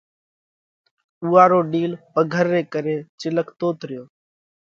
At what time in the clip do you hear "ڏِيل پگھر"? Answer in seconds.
1.71-2.45